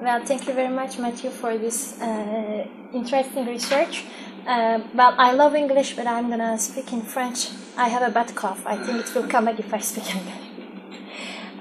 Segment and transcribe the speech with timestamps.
[0.00, 4.04] Well, thank you very much, Matthew, for this uh, interesting research.
[4.46, 7.50] Uh, well, I love English, but I'm gonna speak in French.
[7.76, 8.62] I have a bad cough.
[8.66, 10.49] I think it will come back if I speak English.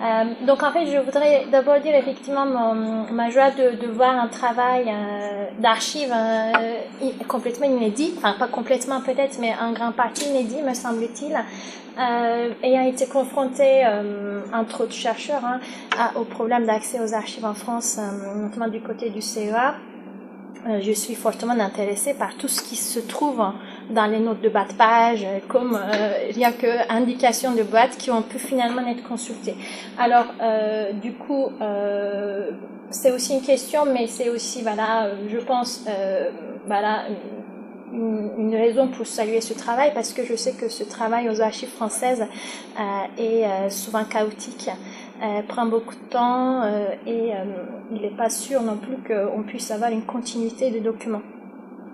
[0.01, 4.85] Euh, donc en fait, je voudrais d'abord dire effectivement ma joie de, voir un travail
[4.87, 6.53] euh, d'archives euh,
[7.27, 11.37] complètement inédit, enfin pas complètement peut-être, mais en grande partie inédit me semble-t-il,
[12.63, 13.85] ayant été confronté,
[14.53, 15.59] entre autres chercheurs, hein,
[16.15, 17.99] au problème d'accès aux archives en France,
[18.37, 19.75] notamment du côté du CEA.
[20.79, 23.43] je suis fortement intéressée par tout ce qui se trouve
[23.89, 27.63] dans les notes de bas de page, comme euh, il n'y a que indications de
[27.63, 29.55] boîtes qui ont pu finalement être consultées.
[29.97, 32.51] Alors, euh, du coup, euh,
[32.91, 36.29] c'est aussi une question, mais c'est aussi, voilà, je pense, euh,
[36.65, 37.05] voilà,
[37.93, 41.69] une, raison pour saluer ce travail, parce que je sais que ce travail aux archives
[41.69, 42.81] françaises euh,
[43.17, 44.69] est euh, souvent chaotique.
[45.47, 46.63] prend beaucoup de temps
[47.05, 47.33] et
[47.91, 51.21] il n'est pas sûr non plus qu'on puisse avoir une continuité de documents.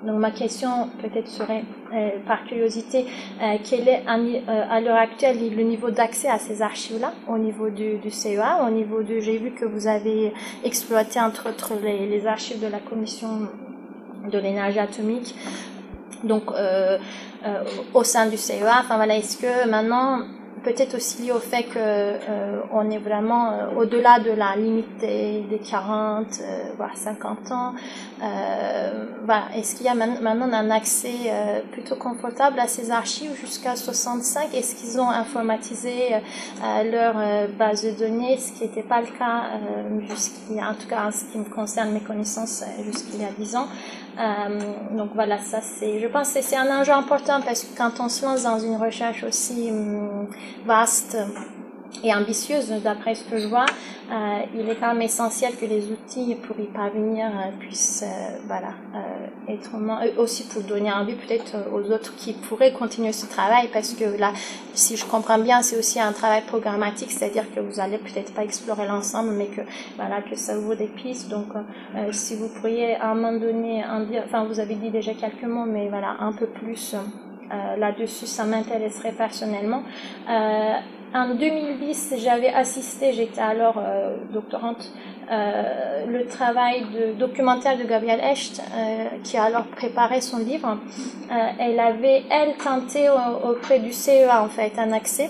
[0.06, 3.06] Donc ma question peut-être serait, euh, par curiosité,
[3.42, 7.70] euh, quel est euh, à l'heure actuelle le niveau d'accès à ces archives-là au niveau
[7.70, 10.32] du, CEA, au niveau de, j'ai vu que vous avez
[10.64, 13.50] exploité entre autres les, les archives de la Commission
[14.32, 15.36] de l'énergie atomique,
[16.24, 16.52] donc
[17.94, 18.82] au sein du CEA.
[18.82, 20.20] Enfin voilà, est-ce que maintenant
[20.66, 24.98] peut-être aussi lié au fait que euh, on est vraiment euh, au-delà de la limite
[24.98, 27.74] des, des 40 euh, voire 50 ans.
[28.24, 29.06] Euh.
[29.56, 31.32] Est-ce qu'il y a maintenant un accès
[31.72, 36.14] plutôt confortable à ces archives jusqu'à 65 Est-ce qu'ils ont informatisé
[36.92, 37.16] leur
[37.58, 39.50] base de données, ce qui n'était pas le cas
[40.62, 43.68] en tout cas en ce qui me concerne mes connaissances jusqu'il y a 10 ans?
[44.92, 48.10] Donc voilà, ça c'est, je pense que c'est un enjeu important parce que quand on
[48.10, 50.28] se lance dans une recherche aussi hum,
[50.66, 51.18] vaste
[52.06, 53.66] et ambitieuse, d'après ce que je vois,
[54.12, 58.38] euh, il est quand même essentiel que les outils pour y parvenir euh, puissent, euh,
[58.46, 58.74] voilà,
[59.48, 59.72] être
[60.18, 64.34] aussi pour donner envie peut-être aux autres qui pourraient continuer ce travail, parce que là,
[64.74, 68.44] si je comprends bien, c'est aussi un travail programmatique, c'est-à-dire que vous allez peut-être pas
[68.44, 69.62] explorer l'ensemble, mais que
[69.96, 71.30] voilà, que ça ouvre des pistes.
[71.30, 71.48] Donc,
[72.12, 73.84] si vous pourriez à un moment donné
[74.26, 76.96] enfin, vous avez dit déjà quelques mots, mais voilà, un peu plus.
[77.78, 79.84] Là-dessus, ça m'intéresserait personnellement.
[81.16, 84.92] En 2010, j'avais assisté, j'étais alors euh, doctorante,
[85.32, 86.86] euh, le travail
[87.18, 90.78] documentaire de Gabrielle Echt, euh, qui a alors préparé son livre.
[91.58, 93.10] elle avait, elle, tenté
[93.44, 95.30] auprès du CEA, en fait, un accès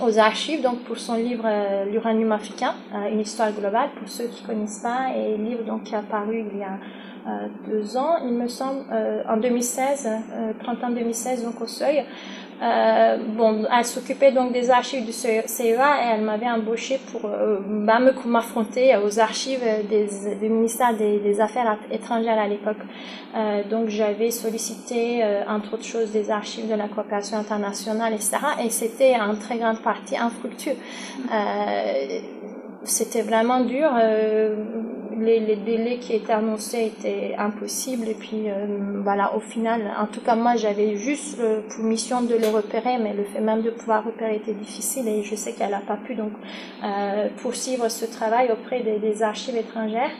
[0.00, 1.46] aux archives, donc pour son livre
[1.90, 2.74] L'uranium africain,
[3.10, 6.58] une histoire globale, pour ceux qui connaissent pas, et livre donc qui est apparu il
[6.58, 6.78] y a
[7.26, 12.04] euh, deux ans, il me semble, euh, en 2016, euh, printemps 2016, donc au seuil.
[12.64, 17.58] Euh, bon, elle s'occupait donc des archives du CEA et elle m'avait embauché pour euh,
[17.60, 19.60] bah, m'affronter aux archives
[19.90, 20.08] des,
[20.40, 22.78] du ministère des, Affaires étrangères à l'époque.
[23.36, 28.38] Euh, donc j'avais sollicité, entre autres choses, des archives de la coopération internationale, etc.
[28.64, 30.76] Et c'était en très grande partie infructueux.
[32.84, 33.90] c'était vraiment dur
[35.20, 38.08] les, délais qui étaient annoncés étaient impossibles.
[38.08, 42.22] Et puis euh, voilà au final en tout cas moi j'avais juste euh, pour mission
[42.22, 45.52] de le repérer mais le fait même de pouvoir repérer était difficile et je sais
[45.52, 46.32] qu'elle n'a pas pu donc
[46.84, 50.10] euh, poursuivre ce travail auprès des archives étrangères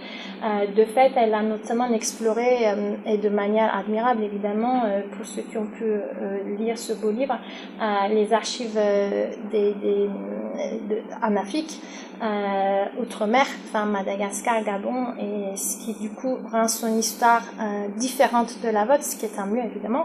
[0.45, 4.83] euh, de fait elle a notamment exploré euh, et de manière admirable évidemment
[5.17, 5.85] pour ceux qui ont pu
[6.59, 7.39] lire ce beau livre
[8.11, 8.79] les archives
[9.51, 10.09] des, des
[10.89, 11.81] de, en Afrique
[13.01, 18.69] outre-mer enfin Madagascar Gabon et ce qui du coup rend son histoire euh, différente de
[18.69, 20.05] la vôtre, ce qui est un mieux évidemment.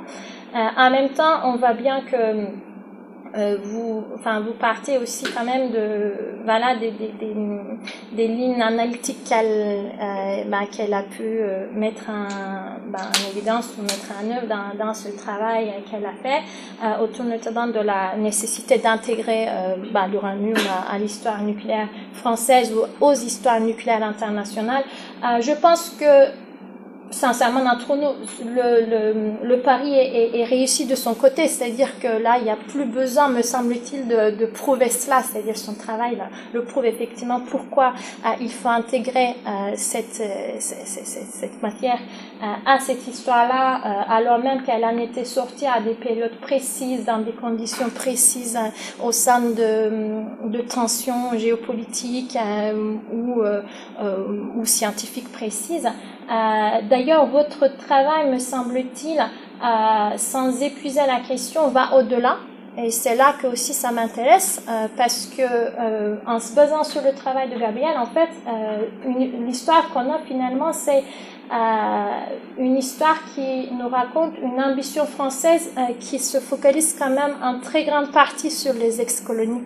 [0.56, 2.48] Euh, en même temps, on voit bien que
[3.36, 6.14] euh, vous, enfin, vous partez aussi quand même de,
[6.46, 7.14] voilà, des, des,
[8.12, 9.46] des, lignes analytiques qu'elle,
[10.02, 14.48] euh, bah, qu'elle a pu euh, mettre en, bah, en, évidence ou mettre en œuvre
[14.48, 16.42] dans, dans ce travail qu'elle a fait,
[16.84, 19.48] euh, autour notamment de la nécessité d'intégrer
[19.94, 20.58] bah, l'uranium
[20.90, 24.84] à l'histoire nucléaire française ou aux histoires nucléaires internationales.
[25.40, 26.49] je pense que
[27.12, 28.14] sincèrement, d'entre nous,
[28.46, 32.44] le, le, le pari est, est, est, réussi de son côté, c'est-à-dire que là, il
[32.44, 36.64] n'y a plus besoin, me semble-t-il, de, de, prouver cela, c'est-à-dire son travail là, le
[36.64, 37.94] prouve effectivement pourquoi
[38.26, 42.00] euh, il faut intégrer euh, cette, euh, cette, cette, cette, matière
[42.44, 47.20] euh, à cette histoire-là, alors même qu'elle en était sortie à des périodes précises, dans
[47.20, 48.58] des conditions précises,
[49.04, 52.38] au sein de, de tensions géopolitiques
[53.12, 53.42] ou,
[54.56, 55.88] ou scientifiques précises.
[56.30, 62.38] Euh, d'ailleurs, votre travail, me semble-t-il, euh, sans épuiser la question, va au-delà
[62.78, 64.64] et c'est là que aussi ça m'intéresse
[64.96, 68.30] parce que en se basant sur le travail de Gabriel, en fait,
[69.46, 71.04] l'histoire qu'on a finalement, c'est
[72.58, 77.84] une histoire qui nous raconte une ambition française qui se focalise quand même en très
[77.84, 79.64] grande partie sur les ex-colonies,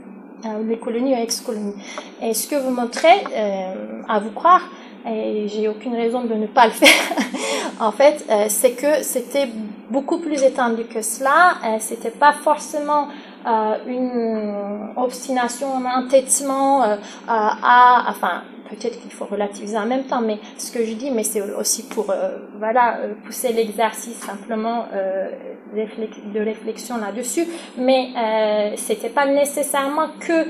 [0.65, 1.75] les colonies et ex-colonies.
[2.19, 3.25] Et ce que vous montrez,
[4.07, 4.61] à vous croire,
[5.05, 7.17] et j'ai aucune raison de ne pas le faire.
[7.79, 9.49] en fait, euh, c'est que c'était
[9.89, 11.55] beaucoup plus étendu que cela.
[11.65, 13.07] Euh, c'était pas forcément
[13.45, 16.95] euh, une obstination, un entêtement euh,
[17.27, 18.43] à, enfin,
[18.75, 21.83] peut-être qu'il faut relativiser en même temps, mais ce que je dis, mais c'est aussi
[21.83, 24.85] pour euh, voilà pousser l'exercice simplement
[26.33, 27.45] de réflexion là-dessus,
[27.77, 30.47] mais euh, c'était pas nécessairement que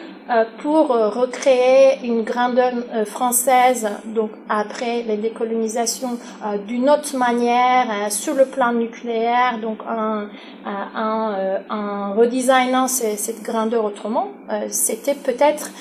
[0.59, 2.71] pour recréer une grandeur
[3.05, 6.17] française, donc après les décolonisations,
[6.65, 10.27] d'une autre manière sur le plan nucléaire, donc en,
[10.65, 11.33] en,
[11.69, 14.29] en redesignant cette grandeur autrement,
[14.69, 15.71] c'était peut-être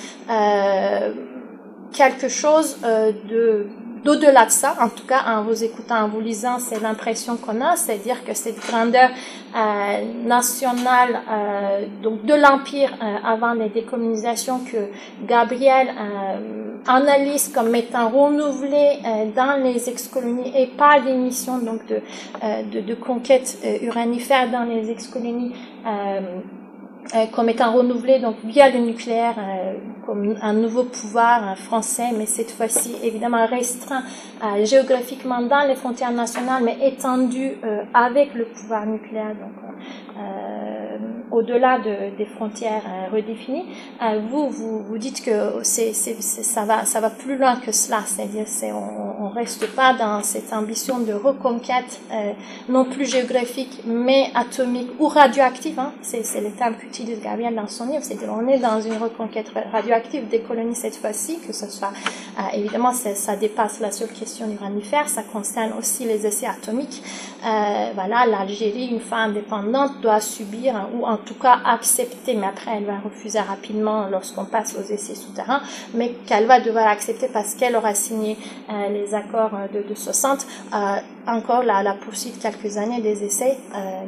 [1.93, 3.67] quelque chose euh, de
[4.05, 7.61] d'au-delà de ça, en tout cas en vous écoutant, en vous lisant, c'est l'impression qu'on
[7.61, 14.61] a, c'est-à-dire que cette grandeur euh, nationale euh, donc de l'empire euh, avant les décolonisations
[14.61, 14.89] que
[15.27, 21.87] Gabriel euh, analyse comme étant renouvelée euh, dans les ex-colonies et par des missions donc
[21.87, 22.01] de,
[22.73, 25.53] de, de conquête uranifère dans les ex-colonies
[25.87, 26.21] euh,
[27.33, 29.75] comme étant renouvelé donc via le nucléaire euh,
[30.07, 34.03] comme un nouveau pouvoir français, mais cette fois-ci évidemment restreint
[34.43, 37.53] euh, géographiquement dans les frontières nationales, mais étendu
[37.95, 39.35] avec le pouvoir nucléaire.
[41.33, 42.83] Au-delà de, des frontières
[43.13, 43.65] redéfinies,
[44.31, 48.01] vous, vous, vous dites que c'est, c'est, ça, va, ça va plus loin que cela,
[48.07, 52.01] c'est-à-dire c'est, on ne reste pas dans cette ambition de reconquête,
[52.69, 57.55] non plus géographique, mais atomique ou radioactive, hein, c'est, c'est le terme que utilise Gabriel
[57.55, 61.55] dans son livre, c'est qu'on est dans une reconquête radioactive des colonies cette fois-ci, que
[61.55, 61.93] ce soit,
[62.39, 67.03] euh, évidemment, ça dépasse la seule question uranifère, ça concerne aussi les essais atomiques.
[67.47, 72.73] Euh, voilà, l'Algérie, une fois indépendante, doit subir, ou en tout cas accepter, mais après
[72.77, 75.63] elle va refuser rapidement lorsqu'on passe aux essais souterrains,
[75.95, 78.37] mais qu'elle va devoir accepter parce qu'elle aura signé
[78.71, 80.47] euh, les accords de, de 60,
[81.27, 83.57] encore la, la poursuite quelques années des essais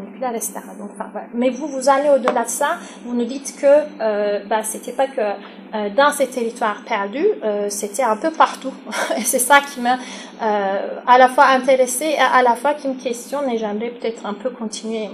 [0.04, 0.54] nucléaires, etc.
[0.78, 0.90] Donc.
[1.34, 3.66] Mais vous, vous allez au-delà de ça, vous nous dites que
[4.00, 8.72] euh, bah, c'était pas que euh, dans ces territoires perdus, euh, c'était un peu partout.
[9.16, 9.98] et c'est ça qui m'a
[10.42, 14.24] euh, à la fois intéressé et à la fois qui me questionne et j'aimerais peut-être
[14.26, 15.10] un peu continuer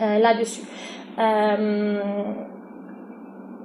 [0.00, 0.62] euh, là-dessus.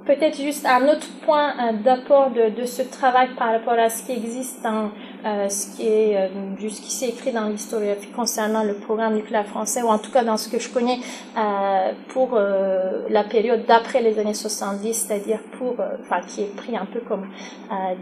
[0.04, 4.12] Peut-être juste un autre point d'apport de, de, ce travail par rapport à ce qui
[4.12, 4.90] existe dans
[5.26, 9.98] euh, ce qui est euh, écrit dans l'historiographie concernant le programme nucléaire français, ou en
[9.98, 10.98] tout cas dans ce que je connais
[11.36, 16.76] euh, pour euh, la période d'après les années 70, c'est-à-dire pour, enfin, qui est pris
[16.76, 17.26] un peu comme,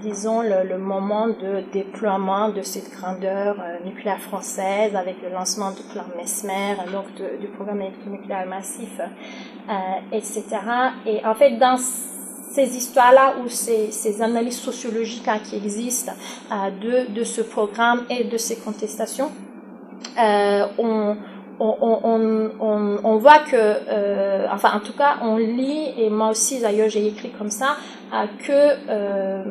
[0.03, 6.05] disons, le, moment de déploiement de cette grandeur nucléaire française avec le lancement du plan
[6.17, 7.07] Mesmer, donc
[7.41, 9.01] du programme électronucléaire massif,
[10.13, 10.43] etc.
[11.07, 11.79] Et en fait, dans
[12.55, 16.13] ces histoires-là ou ces, ces, analyses sociologiques hein, qui existent
[16.53, 16.71] euh,
[17.07, 19.33] de, de, ce programme et de ces contestations,
[20.17, 21.17] euh, on,
[21.59, 26.61] on, on, on, voit que, euh, enfin en tout cas, on lit, et moi aussi
[26.61, 27.77] d'ailleurs j'ai écrit comme ça,
[28.13, 29.43] euh, que euh,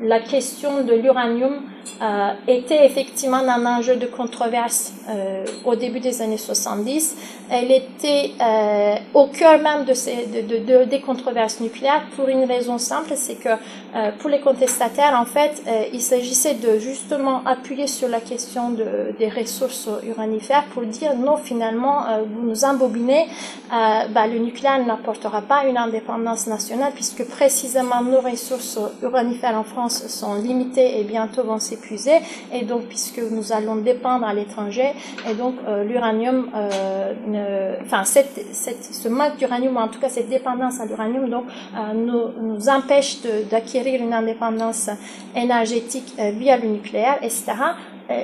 [0.00, 1.62] la question de l'uranium
[2.02, 7.16] euh, était effectivement un enjeu de controverse euh, au début des années 70.
[7.50, 12.28] Elle était euh, au cœur même de, ces, de, de, de, des controverses nucléaires pour
[12.28, 13.50] une raison simple, c'est que
[13.94, 18.70] euh, pour les contestataires, en fait, euh, il s'agissait de justement appuyer sur la question
[18.70, 23.28] de, des ressources uranifères pour dire non, finalement, euh, vous nous embobinez,
[23.70, 30.06] bah, le nucléaire n'apportera pas une indépendance nationale puisque précisément nos ressources uranifères en France
[30.08, 32.12] sont limitées et bientôt vont se épuisé
[32.52, 34.92] et donc puisque nous allons dépendre à l'étranger
[35.28, 40.86] et donc euh, l'uranium, euh, enfin ce manque d'uranium, en tout cas cette dépendance à
[40.86, 41.44] l'uranium, donc
[41.76, 43.18] euh, nous, nous empêche
[43.50, 44.90] d'acquérir une indépendance
[45.36, 47.52] énergétique via le nucléaire, etc.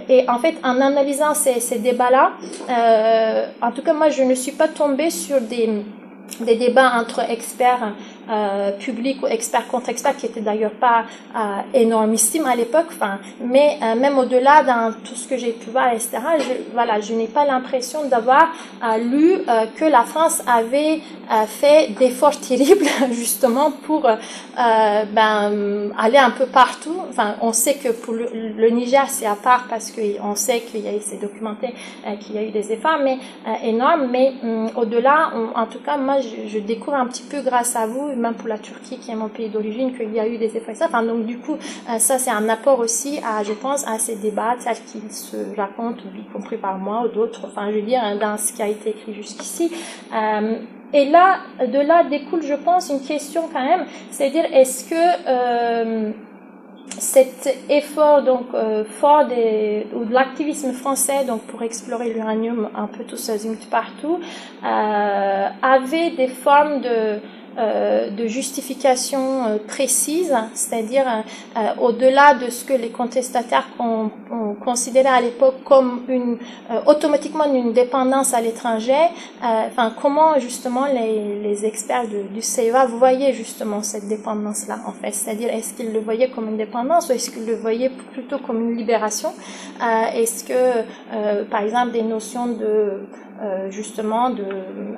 [0.08, 2.32] Et en fait, en analysant ces, ces débats-là,
[3.62, 5.84] en tout cas moi je ne suis pas tombée sur des
[6.40, 7.92] des débats entre experts
[8.78, 11.04] public ou expert contre expert qui était d'ailleurs pas
[11.74, 12.86] énormissime à l'époque.
[12.90, 16.18] Enfin, mais même au-delà dans tout ce que j'ai pu voir, etc.
[16.38, 18.48] Je, voilà, je n'ai pas l'impression d'avoir
[18.98, 19.38] lu
[19.76, 21.00] que la France avait
[21.46, 24.02] fait d'efforts terribles justement pour
[24.56, 26.96] ben, aller un peu partout.
[27.10, 30.88] Enfin, on sait que pour le, Niger c'est à part parce qu'on sait qu'il y
[30.88, 31.74] a c'est documenté
[32.20, 33.18] qu'il y a eu des efforts, mais
[33.62, 34.08] énormes.
[34.10, 38.10] Mais hum, au-delà, en tout cas, moi, je, découvre un petit peu grâce à vous,
[38.20, 40.74] même pour la Turquie, qui est mon pays d'origine, qu'il y a eu des efforts.
[40.82, 44.16] Enfin, donc, du coup, euh, ça, c'est un apport aussi, à, je pense, à ces
[44.16, 48.00] débats tels qu'ils se racontent, y compris par moi ou d'autres, enfin, je veux dire,
[48.02, 49.72] hein, dans ce qui a été écrit jusqu'ici.
[50.14, 50.56] Euh,
[50.92, 55.28] et là, de là découle, je pense, une question quand même, c'est-à-dire, est-ce que...
[55.28, 56.10] Euh,
[56.98, 58.46] cet effort donc
[58.98, 64.18] fort des, ou de l'activisme français donc pour explorer l'uranium un peu tous azimuts partout
[64.62, 67.20] avait des formes de
[67.56, 71.04] de justification euh, précise, c'est-à-dire
[71.56, 74.10] euh, au-delà de ce que les contestataires ont,
[74.64, 76.38] considéré à l'époque comme une
[76.86, 79.08] automatiquement une dépendance à l'étranger.
[79.42, 85.48] enfin, comment justement les, les experts du CEA voyaient justement cette dépendance-là en fait, c'est-à-dire
[85.52, 88.76] est-ce qu'ils le voyaient comme une dépendance ou est-ce qu'ils le voyaient plutôt comme une
[88.76, 89.32] libération?
[90.14, 93.00] Est-ce que, par exemple, des notions de
[93.40, 94.44] euh, justement de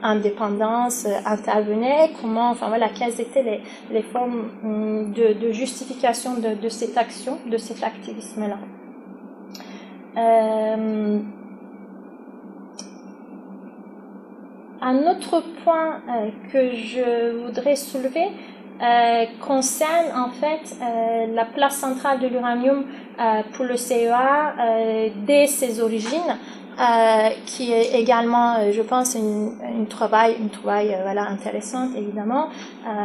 [0.02, 7.38] indépendance intervenait, comment, enfin voilà, quelles étaient les, formes hum, de, justification de, cette action,
[7.46, 8.58] de cet activisme-là?
[10.16, 11.18] Euh,
[14.80, 18.28] un autre point euh, que je voudrais soulever
[18.82, 22.84] euh, concerne en fait euh, la place centrale de l'uranium
[23.20, 24.54] euh, pour le CEA
[25.24, 26.36] dès ses origines.
[26.80, 31.90] Euh, qui est également, euh, je pense, une, une trouvaille, une trouvaille euh, voilà, intéressante,
[31.94, 32.48] évidemment.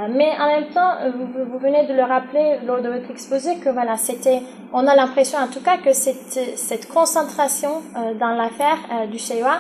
[0.09, 3.69] mais en même temps, vous, vous, venez de le rappeler lors de votre exposé que
[3.69, 7.81] voilà, c'était, on a l'impression en tout cas que cette, cette concentration
[8.19, 9.59] dans l'affaire du CEA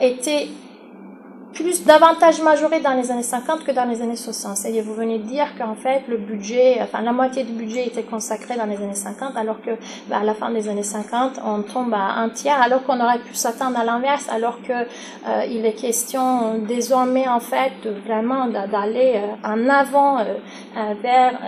[0.00, 0.48] était
[1.52, 4.56] plus davantage majoré dans les années 50 que dans les années 60.
[4.56, 8.02] C'est-à-dire, vous venez de dire qu'en fait, le budget, enfin, la moitié du budget était
[8.02, 9.70] consacré dans les années 50, alors que,
[10.08, 13.18] bah, à la fin des années 50, on tombe à un tiers, alors qu'on aurait
[13.18, 17.72] pu s'attendre à l'inverse, alors que euh, il est question désormais, en fait,
[18.06, 20.24] vraiment d'aller euh, en avant euh,
[21.02, 21.38] vers,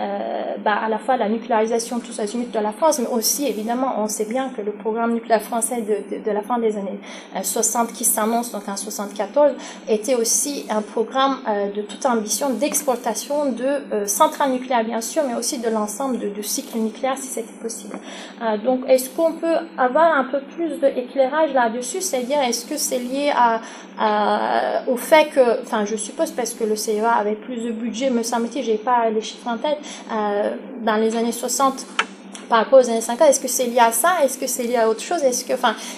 [0.63, 4.07] bah, à la fois la nucléarisation tous azimuts de la France, mais aussi, évidemment, on
[4.07, 6.99] sait bien que le programme nucléaire français de, de, de la fin des années
[7.41, 9.53] 60 qui s'annonce, donc en 74,
[9.95, 15.23] était aussi un programme euh, de toute ambition d'exportation de euh, centrales nucléaires, bien sûr,
[15.27, 17.97] mais aussi de l'ensemble de, de cycles nucléaires, si c'était possible.
[18.41, 22.01] Euh, donc, est-ce qu'on peut avoir un peu plus d'éclairage là-dessus?
[22.01, 23.31] C'est-à-dire, est-ce que c'est lié
[24.87, 28.23] au fait que, enfin, je suppose parce que le CEA avait plus de budget, me
[28.23, 31.85] semble-t-il, j'ai pas les chiffres en tête, dans les années 60,
[32.49, 34.23] par rapport aux années 50 Est-ce que c'est lié à ça?
[34.23, 35.23] Est-ce que c'est lié à autre chose?
[35.23, 35.53] Est-ce que,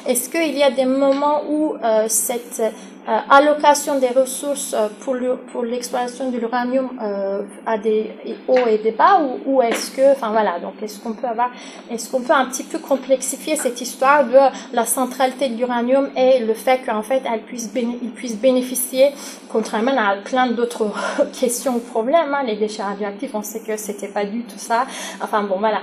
[0.05, 1.75] est-ce qu'il y a des moments où
[2.07, 2.61] cette
[3.07, 8.11] euh, allocation des ressources euh, pour, l'exploitation de l'uranium euh, à des
[8.49, 11.51] hauts et des bas ou, ou est-ce que, enfin voilà, donc est-ce qu'on peut avoir,
[11.89, 14.37] est-ce qu'on peut un petit peu complexifier cette histoire de
[14.73, 19.13] la centralité de l'uranium et le fait qu'en fait elle puisse, il puisse bénéficier,
[19.47, 20.91] contrairement à plein d'autres
[21.39, 24.85] questions ou problèmes, hein, les déchets radioactifs, on sait que c'était pas du tout ça,
[25.21, 25.79] enfin bon voilà,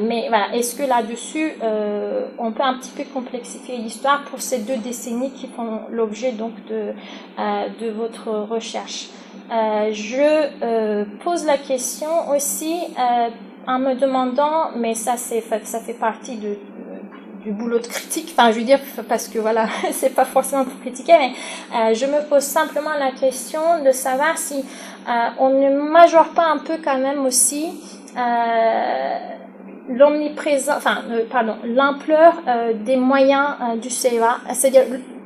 [0.00, 1.52] mais voilà, est-ce que là-dessus
[2.38, 6.63] on peut un petit peu complexifier l'histoire pour ces deux décennies qui font l'objet donc
[6.68, 6.92] de,
[7.38, 9.08] euh, de votre recherche.
[9.52, 12.74] Euh, je euh, pose la question aussi
[13.66, 18.64] en me demandant, mais ça, ça fait partie du boulot de critique, enfin je veux
[18.64, 23.10] dire parce que voilà, c'est pas forcément pour critiquer, mais je me pose simplement la
[23.12, 24.64] question de savoir si
[25.38, 27.66] on ne majore pas un peu quand même aussi
[29.90, 32.32] l'omniprésence, enfin pardon, l'ampleur
[32.76, 34.84] des moyens du CEA, c'est-à-dire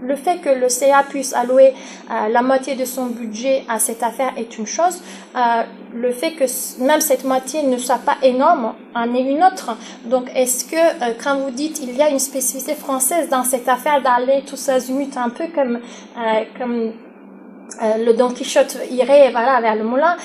[0.09, 1.75] le fait que le CA puisse allouer
[2.11, 5.03] euh, la moitié de son budget à cette affaire est une chose.
[5.37, 5.63] Euh,
[5.95, 6.45] le fait que
[6.83, 9.77] même cette moitié ne soit pas énorme en est une autre.
[10.07, 13.69] Donc, est-ce que euh, quand vous dites il y a une spécificité française dans cette
[13.69, 15.81] affaire d'aller tous azimuts un peu comme
[16.59, 16.93] comme
[18.07, 20.17] le Don Quichotte irait voilà vers le moulin,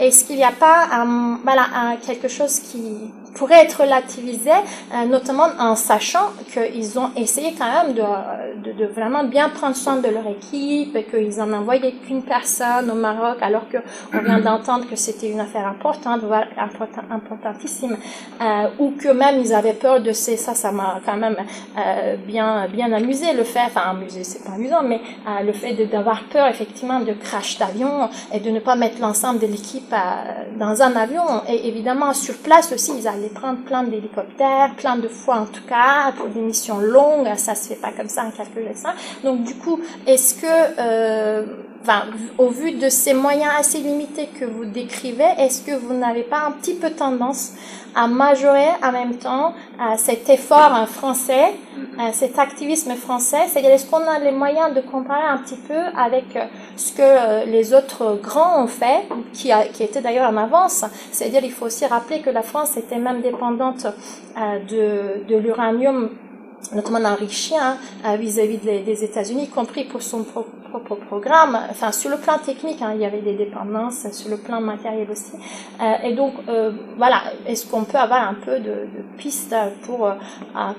[0.00, 1.06] est-ce qu'il n'y a pas
[1.42, 1.64] voilà
[2.06, 7.94] quelque chose qui pourrait être relativisé, euh, notamment en sachant qu'ils ont essayé quand même
[7.94, 12.90] de, de, vraiment bien prendre soin de leur équipe et qu'ils n'en envoyaient qu'une personne
[12.90, 16.44] au Maroc, alors qu'on vient d'entendre que c'était une affaire importante, voire
[17.10, 17.96] importantissime,
[18.40, 21.36] euh, ou que même ils avaient peur de ces, ça, ça m'a quand même
[21.78, 25.72] euh, bien, bien amusé le fait, enfin amusé, c'est pas amusant, mais euh, le fait
[25.86, 29.94] d'avoir peur effectivement de crash d'avion et de ne pas mettre l'ensemble de l'équipe
[30.58, 31.22] dans un avion.
[31.48, 35.64] Et évidemment, sur place aussi, ils allaient prendre plein d'hélicoptères, plein de fois en tout
[35.68, 38.94] cas, pour des missions longues, ça se fait pas comme ça en quelques ça.
[39.24, 40.46] Donc du coup, est-ce que,
[40.78, 41.44] euh,
[41.82, 42.04] enfin,
[42.38, 46.46] au vu de ces moyens assez limités que vous décrivez, est-ce que vous n'avez pas
[46.46, 47.52] un petit peu tendance
[47.94, 51.54] à majorer en même temps euh, cet effort français,
[51.98, 53.48] euh, cet activisme français?
[53.48, 56.44] C'est-à-dire, est-ce qu'on a les moyens de comparer un petit peu avec euh,
[56.76, 60.84] ce que les autres grands ont fait, qui, a, qui était d'ailleurs en avance?
[61.12, 63.86] C'est-à-dire, il faut aussi rappeler que la France était même dépendante
[64.36, 66.10] de, de l'uranium
[66.74, 67.76] notamment enrichi hein,
[68.16, 71.58] vis-à-vis des, États-Unis, y compris pour son propre, programme.
[71.70, 75.10] Enfin, sur le plan technique, hein, il y avait des dépendances, sur le plan matériel
[75.10, 75.32] aussi.
[75.80, 78.86] Euh, et donc, euh, voilà, est-ce qu'on peut avoir un peu de,
[79.18, 80.14] pistes pour euh,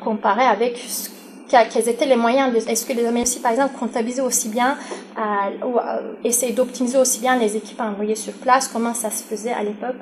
[0.04, 1.10] comparer avec ce
[1.52, 4.78] quels étaient les moyens Est-ce que les Américains, par exemple, comptabilisaient aussi bien,
[5.18, 8.68] euh, ou euh, essayaient d'optimiser aussi bien les équipes envoyées sur place?
[8.68, 9.98] Comment ça se faisait à l'époque?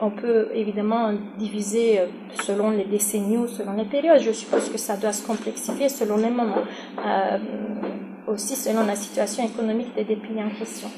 [0.00, 2.06] On peut évidemment diviser euh,
[2.42, 4.20] selon les décennies ou selon les périodes.
[4.20, 6.64] Je suppose que ça doit se complexifier selon les moments,
[8.26, 10.88] aussi selon la situation économique des pays en question.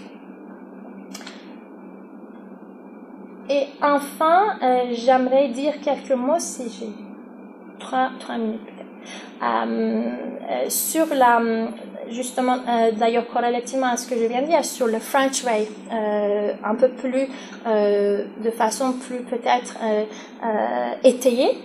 [3.48, 4.58] Et enfin,
[4.92, 6.88] j'aimerais dire quelques mots si j'ai
[7.78, 8.75] trois, minutes
[10.68, 11.40] sur la,
[12.10, 15.68] justement, euh, d'ailleurs corrélativement à ce que je viens de dire, sur le French Way,
[16.64, 17.28] un peu plus,
[17.66, 19.76] de façon plus peut-être
[21.04, 21.58] étayée,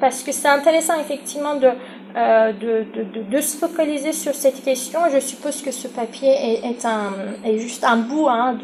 [0.00, 1.68] parce que c'est intéressant effectivement de
[2.16, 5.00] euh, de, de, de, se focaliser sur cette question.
[5.12, 7.12] Je suppose que ce papier est, est, un,
[7.44, 8.58] est juste un bout hein,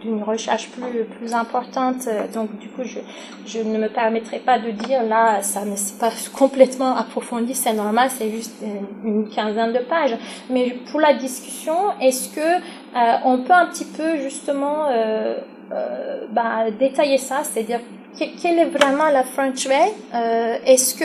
[0.00, 2.08] d'une recherche plus, plus importante.
[2.32, 3.00] Donc, du coup, je,
[3.46, 7.72] je ne me permettrai pas de dire là, ça ne s'est pas complètement approfondi, c'est
[7.72, 8.62] normal, c'est juste
[9.04, 10.16] une quinzaine de pages.
[10.50, 15.38] Mais pour la discussion, est-ce que euh, on peut un petit peu justement euh,
[15.72, 17.80] euh bah, détailler ça, c'est-à-dire
[18.16, 21.04] quelle est vraiment la French way euh, Est-ce que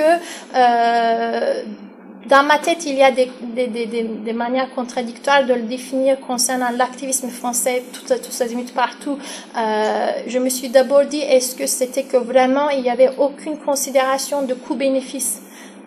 [0.55, 1.63] euh,
[2.29, 6.19] dans ma tête, il y a des, des, des, des, manières contradictoires de le définir
[6.19, 9.17] concernant l'activisme français, tout, tout ça partout.
[9.57, 13.57] Euh, je me suis d'abord dit, est-ce que c'était que vraiment il n'y avait aucune
[13.57, 15.41] considération de coût-bénéfice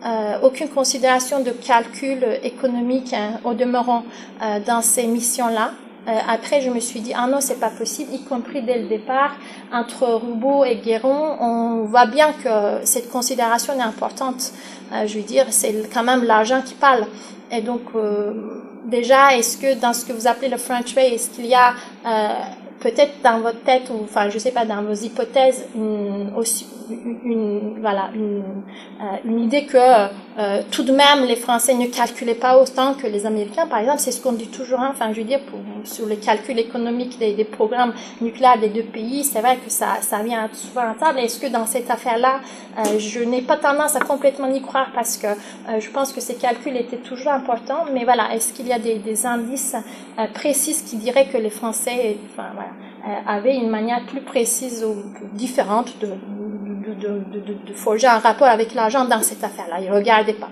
[0.05, 4.03] euh, aucune considération de calcul économique hein, au demeurant
[4.43, 5.71] euh, dans ces missions-là?
[6.09, 8.89] Euh, après, je me suis dit, ah non, c'est pas possible, y compris dès le
[8.89, 9.37] départ,
[9.73, 14.53] entre Roubaud et Guéron, on voit bien que cette considération est importante.
[14.93, 17.07] Euh, je veux dire, c'est quand même l'argent qui parle.
[17.53, 18.33] Et donc, euh,
[18.85, 21.75] déjà, est-ce que dans ce que vous appelez le French Way, est-ce qu'il y a
[22.83, 27.81] peut-être dans votre tête, ou enfin, je sais pas, dans vos hypothèses, une, aussi, une,
[27.81, 28.43] voilà, une,
[29.01, 33.07] euh, une idée que euh, tout de même les Français ne calculaient pas autant que
[33.07, 35.61] les Américains, par exemple, c'est ce qu'on dit toujours, hein, enfin je veux dire, pour,
[35.85, 39.99] sur les calculs économiques des, des programmes nucléaires des deux pays, c'est vrai que ça,
[40.01, 41.21] ça vient souvent à table.
[41.21, 42.41] Est-ce que dans cette affaire-là,
[42.79, 45.29] euh, je n'ai pas tendance à complètement y croire parce que
[45.79, 48.97] je pense que ces calculs étaient toujours importants, mais voilà, est-ce qu'il y a des,
[48.97, 49.77] des indices
[50.35, 52.72] précis qui diraient que les Français, enfin voilà,
[53.27, 54.95] avaient une manière plus précise ou
[55.35, 56.09] différente de,
[57.75, 59.79] forger un rapport avec l'argent dans cette affaire-là.
[59.81, 60.51] Il ne regardait pas.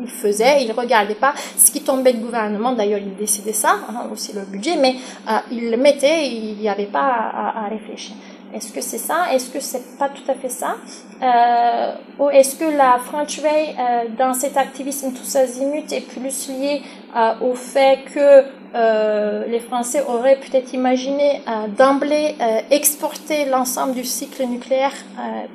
[0.00, 2.72] Il, faisait, il ne regardait pas ce qui tombait du gouvernement.
[2.72, 4.96] D'ailleurs, il décidait ça, hein, aussi le budget, mais
[5.28, 8.16] euh, il le mettait, il n'y avait pas à, réfléchir.
[8.56, 9.30] Est-ce que c'est ça?
[9.34, 10.76] Est-ce que c'est pas tout à fait ça?
[11.22, 16.48] Euh, Ou est-ce que la French Way, euh, dans cet activisme tous azimuts, est plus
[16.48, 16.80] liée
[17.14, 22.34] euh, au fait que euh, les Français auraient peut-être imaginé euh, d'emblée
[22.70, 24.92] exporter l'ensemble du cycle nucléaire,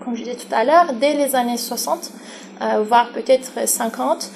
[0.04, 2.12] comme je disais tout à l'heure, dès les années 60,
[2.88, 4.30] voire peut-être 50.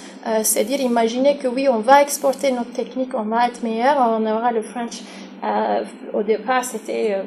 [0.44, 4.52] C'est-à-dire imaginer que oui, on va exporter notre technique, on va être meilleur, on aura
[4.52, 5.02] le French.
[6.14, 7.18] au départ, c'était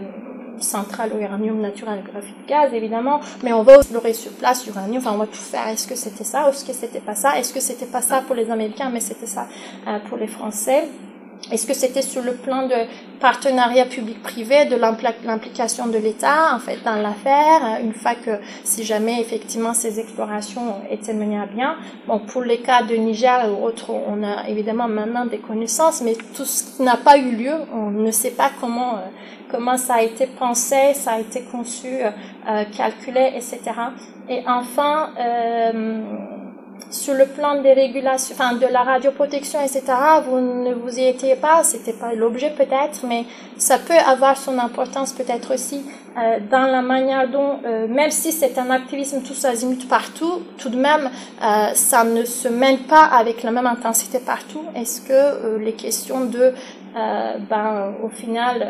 [0.62, 5.12] centrale au uranium naturel graphite gaz, évidemment, mais on va explorer sur place l'uranium, enfin
[5.14, 5.68] on va tout faire.
[5.68, 7.38] Est-ce que c'était ça ou est-ce que c'était pas ça?
[7.38, 9.46] Est-ce que c'était pas ça pour les Américains, mais c'était ça
[9.86, 10.88] euh, pour les Français?
[11.52, 12.74] Est-ce que c'était sur le plan de
[13.20, 18.32] partenariat public-privé, de l'implication de l'État en fait dans l'affaire, une fois que
[18.64, 21.76] si jamais effectivement ces explorations étaient menées à bien?
[22.06, 26.16] Bon, pour les cas de Niger ou autres, on a évidemment maintenant des connaissances, mais
[26.34, 29.00] tout ce n'a pas eu lieu, on ne sait pas comment euh,
[29.50, 33.60] comment ça a été pensé, ça a été conçu, euh, calculé, etc.
[34.28, 36.02] Et enfin, euh,
[36.90, 39.82] sur le plan des régulations, enfin de la radioprotection, etc.,
[40.26, 43.24] vous ne vous y étiez pas, c'était pas l'objet peut-être, mais
[43.56, 45.82] ça peut avoir son importance peut-être aussi
[46.16, 50.70] euh, dans la manière dont, euh, même si c'est un activisme tous azimuts partout, tout
[50.70, 51.10] de même,
[51.42, 54.64] euh, ça ne se mène pas avec la même intensité partout.
[54.74, 56.52] Est-ce que euh, les questions de
[57.48, 58.66] ben, au final,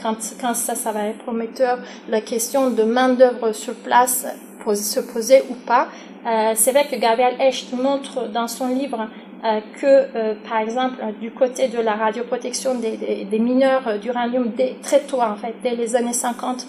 [0.00, 4.26] quand, quand ça, ça va être prometteur, la question de main-d'œuvre sur place
[4.74, 5.88] se poser ou pas.
[6.26, 9.08] Euh, c'est vrai que Gabriel Echt montre dans son livre
[9.44, 15.20] euh, que, euh, par exemple, du côté de la radioprotection des, mineurs d'uranium très tôt,
[15.20, 16.64] en fait, dès les années 50,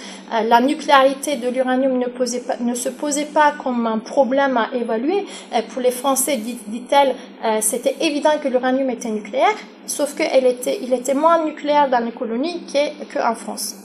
[0.46, 5.26] la nucléarité de l'uranium ne, se posait pas comme un problème à évaluer.
[5.70, 7.14] pour les Français, dit-elle,
[7.62, 12.12] c'était évident que l'uranium était nucléaire, sauf qu'il était, il était moins nucléaire dans les
[12.12, 12.64] colonies
[13.14, 13.83] qu'en France.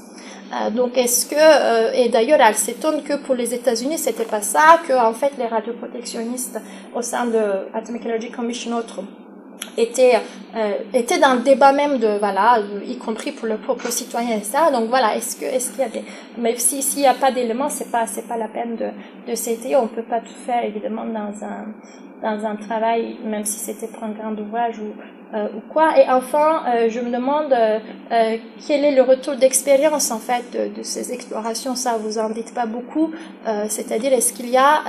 [0.50, 4.40] Euh, donc est-ce que euh, et d'ailleurs elle s'étonne que pour les États-Unis c'était pas
[4.40, 6.58] ça que en fait les radioprotectionnistes
[6.94, 9.00] au sein de Atomic Energy Commission autres
[9.76, 10.16] étaient
[10.56, 14.70] euh, étaient dans le débat même de voilà y compris pour le propre citoyen ça.
[14.70, 16.04] Donc voilà est-ce que est-ce qu'il y a des
[16.38, 18.88] mais si s'il n'y a pas d'éléments c'est pas c'est pas la peine de
[19.30, 21.74] de s'étayer on peut pas tout faire évidemment dans un
[22.22, 24.92] dans un travail, même si c'était pour un grand ouvrage ou,
[25.35, 25.99] ou quoi.
[25.99, 27.79] Et enfin, euh, je me demande euh,
[28.12, 28.37] euh,
[28.67, 31.75] quel est le retour d'expérience en fait de, de, ces explorations.
[31.75, 33.12] Ça, vous en dites pas beaucoup.
[33.47, 34.83] Euh, c'est-à-dire, est-ce qu'il y a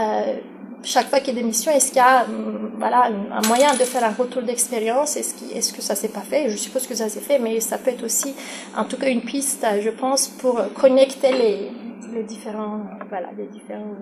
[0.81, 3.73] chaque fois qu'il y a des missions, est-ce qu'il y a hum, voilà, un moyen
[3.73, 5.17] de faire un retour d'expérience?
[5.17, 6.49] Est-ce qu est que ça s'est pas fait?
[6.49, 8.33] Je suppose que ça s'est fait, mais ça peut être aussi,
[8.77, 11.71] en tout cas, une piste, je pense, pour connecter les,
[12.13, 13.97] les différents, voilà, les différents,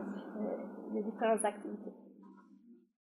[0.94, 1.94] les différentes activités.